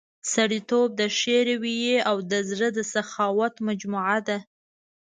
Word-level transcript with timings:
سړیتوب 0.33 0.87
د 0.99 1.01
ښې 1.17 1.37
رويې 1.49 1.95
او 2.09 2.17
د 2.31 2.33
زړه 2.49 2.69
سخاوت 2.93 3.53
مجموعه 3.67 4.19
ده. 4.27 4.37